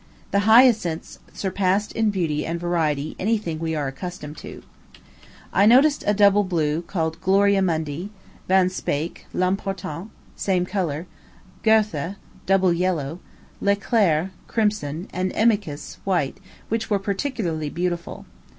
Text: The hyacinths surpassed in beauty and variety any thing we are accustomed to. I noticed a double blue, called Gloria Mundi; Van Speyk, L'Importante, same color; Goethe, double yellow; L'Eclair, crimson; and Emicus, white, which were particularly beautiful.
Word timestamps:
The 0.31 0.49
hyacinths 0.49 1.19
surpassed 1.31 1.91
in 1.91 2.09
beauty 2.09 2.43
and 2.43 2.59
variety 2.59 3.15
any 3.19 3.37
thing 3.37 3.59
we 3.59 3.75
are 3.75 3.87
accustomed 3.87 4.35
to. 4.37 4.63
I 5.53 5.67
noticed 5.67 6.03
a 6.07 6.13
double 6.15 6.43
blue, 6.43 6.81
called 6.81 7.21
Gloria 7.21 7.61
Mundi; 7.61 8.09
Van 8.47 8.67
Speyk, 8.71 9.27
L'Importante, 9.31 10.09
same 10.35 10.65
color; 10.65 11.05
Goethe, 11.61 12.15
double 12.47 12.73
yellow; 12.73 13.19
L'Eclair, 13.61 14.31
crimson; 14.47 15.07
and 15.13 15.31
Emicus, 15.33 15.97
white, 16.03 16.39
which 16.69 16.89
were 16.89 16.97
particularly 16.97 17.69
beautiful. 17.69 18.25